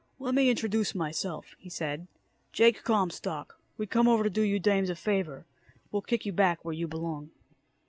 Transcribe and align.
"Lemme 0.17 0.39
introduce 0.49 0.95
myself," 0.95 1.53
he 1.59 1.69
said. 1.69 2.07
"Jake 2.51 2.83
Comstock. 2.83 3.59
We 3.77 3.85
come 3.85 4.07
over 4.07 4.23
to 4.23 4.31
do 4.31 4.41
you 4.41 4.59
dames 4.59 4.89
a 4.89 4.95
favor. 4.95 5.45
We'll 5.91 6.01
kick 6.01 6.25
you 6.25 6.33
back 6.33 6.65
where 6.65 6.73
you 6.73 6.87
belong." 6.87 7.29